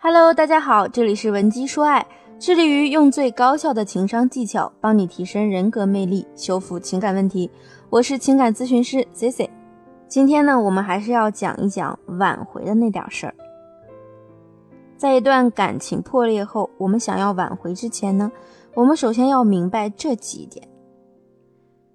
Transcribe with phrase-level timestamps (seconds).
[0.00, 2.06] Hello，大家好，这里是文姬说爱，
[2.38, 7.50] 致力于用最高效的情商技巧帮你提升人格魅力，修复情感问题。
[7.90, 9.50] 我是情感咨询师 Cici。
[10.06, 13.34] 今天呢，我们还是要讲一讲挽回的那点事儿。
[14.96, 18.30] 在一段感情破裂后，我们想要挽回之前呢，
[18.74, 20.68] 我们首先要明白这几点。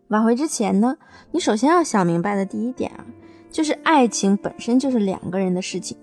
[0.09, 0.97] 挽回之前呢，
[1.31, 3.05] 你首先要想明白的第一点啊，
[3.49, 5.97] 就是爱情本身就是两个人的事情。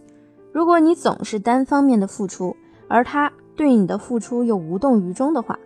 [0.52, 2.56] 如果你总是单方面的付出，
[2.88, 5.59] 而他对你的付出又无动于衷的话，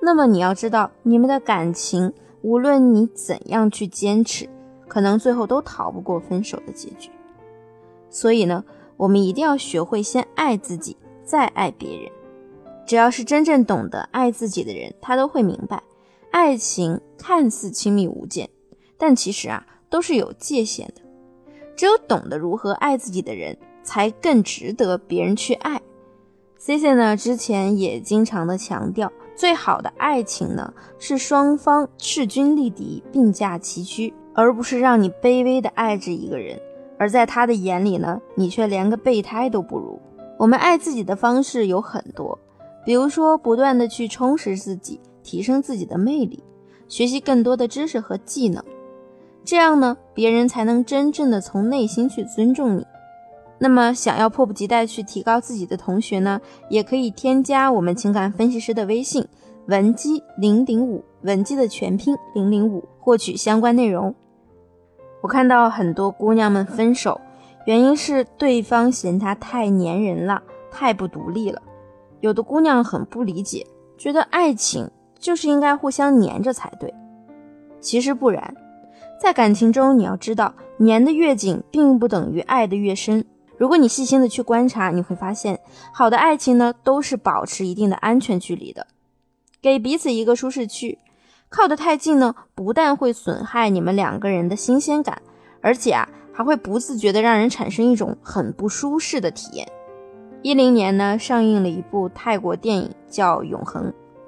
[0.00, 4.48] 那么你要知道，你们的感情无论你怎样去坚持，
[4.86, 7.10] 可能最后都逃不过分手的结局。
[8.10, 8.64] 所以呢，
[8.96, 12.10] 我们一定要学会先爱自己，再爱别人。
[12.86, 15.82] 只要是真正懂得爱自己的人，他都会明白，
[16.30, 18.48] 爱情看似亲密无间，
[18.96, 21.02] 但其实啊都是有界限的。
[21.74, 23.58] 只有懂得如何爱自己的人。
[23.88, 25.80] 才更值得别人去爱。
[26.58, 36.60] C C 呢，之前也经常的强调，最好的爱情呢是双方势均力敌、并驾齐驱，而不是让你卑微的爱着一个人，
[36.98, 39.98] 而在他的眼里呢，你却连个备胎都不如。
[40.36, 42.38] 我们爱自己的方式有很多，
[42.84, 46.44] 比如说不断的去充实自己，提升自己的魅力，
[46.88, 48.62] 学习更多的知识和技能，
[49.46, 52.86] 这样呢，别人才能真正的从内心去尊重你。
[53.60, 59.26] 那么，想要迫不及待去提高自己的同学呢，也可以添加我们情感分析师的微信
[59.66, 64.14] 文姬零零五，文姬的全拼零零五，获取相关内容。
[65.20, 67.20] 我看到很多姑娘们分手，
[67.66, 71.60] 原因是对方嫌她太粘人了，太不独立了。
[72.20, 73.66] 有的姑娘很不理解，
[73.96, 74.88] 觉得爱情
[75.18, 76.94] 就是应该互相粘着才对。
[77.80, 78.54] 其实不然，
[79.20, 83.24] 在感情中，你要知道，粘得越紧，并不等于爱得越深。
[83.58, 85.58] 如果你细心的去观察，你会发现，
[85.92, 88.86] 好的爱情呢，都是保持一定的安全距离的，
[89.60, 90.98] 给彼此一个舒适区。
[91.48, 95.20] 靠得太近呢，不但会损害你们两个人的新鲜感，
[95.60, 99.66] 而且啊，还会不自觉的让人产生一种很不舒适的体验。
[100.42, 103.86] 一零年呢，上映了一部泰国电影叫《永恒》，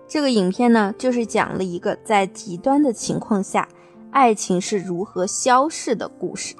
[0.08, 3.68] 这个影片呢，就是讲了一个在极端的情况下，
[4.10, 6.56] 爱情是如何消逝的故事。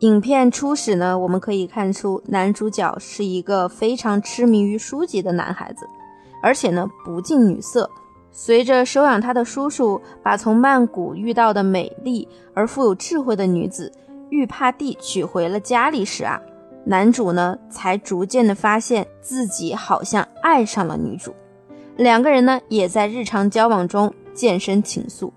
[0.00, 5.88] 影片初始呢，我们可以看出男主角是一个非常痴迷于书籍的男孩子，
[6.40, 7.90] 而且呢不近女色。
[8.30, 13.90] 随着收养他的叔叔把从曼谷遇到的美丽而富有智慧的女子
[14.30, 16.40] 玉帕蒂娶回了家里时啊，
[16.84, 21.34] 男主呢才逐渐的发现自己好像爱上了女主，
[21.96, 25.32] 两个人呢也在日常交往中渐生情愫，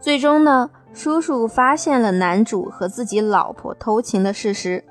[0.00, 0.68] 最终呢。
[0.92, 4.84] 叔叔发现了男主和自己老婆偷情的事实，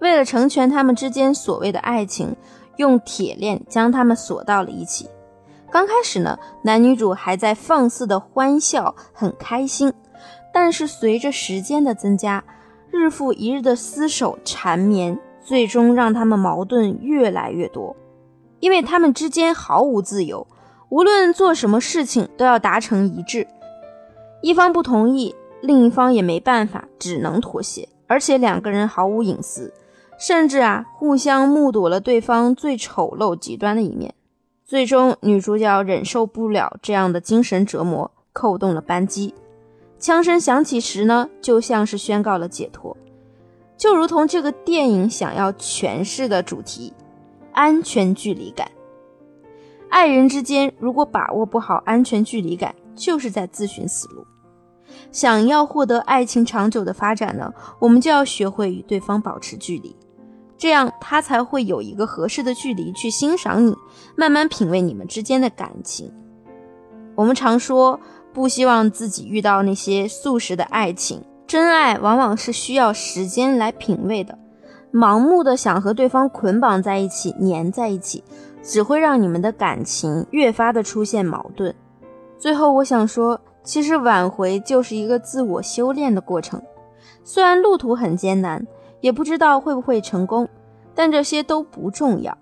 [0.00, 2.34] 为了成全他们之间所谓的爱情，
[2.76, 5.10] 用铁链将他们锁到了一起。
[5.70, 9.92] 刚开始呢，男女主还在放肆的欢笑，很开心。
[10.52, 12.42] 但是随着时间的增加，
[12.90, 17.94] 日复一日的厮守缠绵，最终让他们矛盾越来越多，
[18.58, 20.46] 因为他们之间毫无自由，
[20.88, 23.46] 无论做什么事情都要达成一致。
[24.42, 27.88] 一方不同意，另一方也没办法，只能妥协。
[28.06, 29.72] 而且两个人毫无隐私，
[30.18, 34.14] 甚至啊，互相目睹了对方最丑陋极端的一面。
[34.64, 39.34] 最终，女主角忍受不了这样的精神折磨，扣动了扳机。
[39.98, 42.96] 枪声响起时呢，就像是宣告了解脱，
[43.76, 46.92] 就如同这个电影想要诠释的主题——
[47.52, 48.70] 安全距离感。
[49.88, 54.26] 爱人之间如果把握不好安全距离感，就是在自寻死路。
[55.10, 59.96] 想要获得爱情长久的发展呢，我们就要学会与对方保持距离，
[60.58, 63.74] 这样他才会有一个合适的距离去欣赏你，
[64.16, 66.12] 慢慢品味你们之间的感情。
[67.16, 67.98] 我们常说
[68.32, 74.38] 不希望自己遇到那些速食的爱情，真爱往往是需要时间来品味的。
[74.92, 78.24] 盲目的想和对方捆绑在一起，粘在一起，
[78.62, 81.74] 只会让你们的感情越发的出现矛盾。
[82.40, 83.40] 最后，我想说。
[83.62, 86.60] 其实挽回就是一个自我修炼的过程，
[87.22, 88.66] 虽然路途很艰难，
[89.02, 90.48] 也不知道会不会成功，
[90.94, 92.36] 但这些都不重要。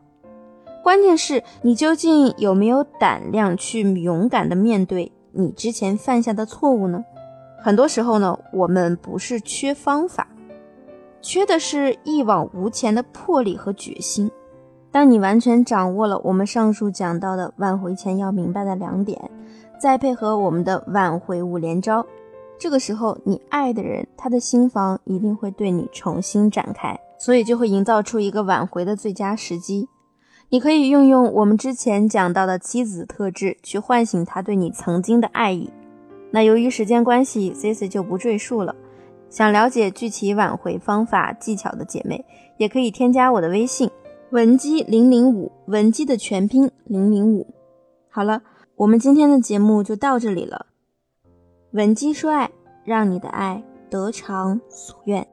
[0.84, 7.04] 关键是你究竟有没有胆量去勇敢的面对你之前犯下的错误呢？
[7.60, 10.28] 很多时候呢，我们不是缺方法，
[11.20, 14.30] 缺的是一往无前的魄力和决心。
[14.98, 19.30] 当你完全掌握了我们上述讲到的挽回前要明白的两点。
[19.80, 22.04] 再配合我们的挽回五连招，
[22.58, 26.98] 这个时候你爱的人，他的心房一定会对你重新展开。
[27.16, 29.88] 所以就会营造出一个挽回的最佳时机。
[30.48, 35.70] 你可以运用我们之前讲到的妻子特质去唤醒他对你曾经的爱意。
[36.32, 38.74] 那由于时间关系，Cici 就不赘述了。
[39.30, 42.24] 想了解具体挽回方法技巧的姐妹，
[42.56, 43.88] 也可以添加我的微信
[44.30, 47.46] 文姬零零五，文姬的全拼零零五。
[48.10, 48.42] 好了，
[48.76, 50.66] 我们今天的节目就到这里了。
[51.70, 52.50] 文姬说爱，
[52.84, 55.26] 让你的爱得偿所愿。